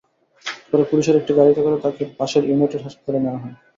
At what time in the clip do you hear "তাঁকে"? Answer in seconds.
1.83-2.03